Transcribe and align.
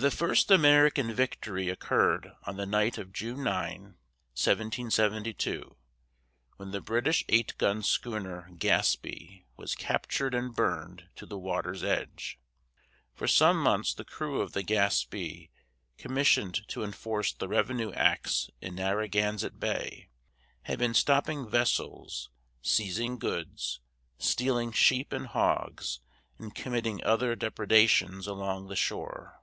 The 0.00 0.12
first 0.12 0.52
American 0.52 1.12
"victory" 1.12 1.68
occurred 1.68 2.30
on 2.44 2.56
the 2.56 2.66
night 2.66 2.98
of 2.98 3.12
June 3.12 3.42
9, 3.42 3.96
1772, 4.36 5.74
when 6.56 6.70
the 6.70 6.80
British 6.80 7.24
eight 7.28 7.58
gun 7.58 7.82
schooner 7.82 8.48
Gaspee 8.56 9.44
was 9.56 9.74
captured 9.74 10.34
and 10.34 10.54
burned 10.54 11.08
to 11.16 11.26
the 11.26 11.36
water's 11.36 11.82
edge. 11.82 12.38
For 13.16 13.26
some 13.26 13.60
months 13.60 13.92
the 13.92 14.04
crew 14.04 14.40
of 14.40 14.52
the 14.52 14.62
Gaspee, 14.62 15.50
commissioned 15.96 16.60
to 16.68 16.84
enforce 16.84 17.32
the 17.32 17.48
revenue 17.48 17.92
acts 17.92 18.50
in 18.60 18.76
Narragansett 18.76 19.58
Bay, 19.58 20.10
had 20.62 20.78
been 20.78 20.94
stopping 20.94 21.48
vessels, 21.50 22.30
seizing 22.62 23.18
goods, 23.18 23.80
stealing 24.16 24.70
sheep 24.70 25.12
and 25.12 25.26
hogs, 25.26 25.98
and 26.38 26.54
committing 26.54 27.02
other 27.02 27.34
depredations 27.34 28.28
along 28.28 28.68
the 28.68 28.76
shore. 28.76 29.34